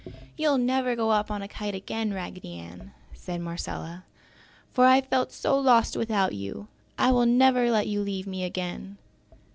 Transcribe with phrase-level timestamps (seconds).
[0.35, 4.03] "You'll never go up on a kite again, Raggedy Ann!" said Marcella,
[4.73, 6.67] "for I felt so lost without you.
[6.97, 8.97] I will never let you leave me again."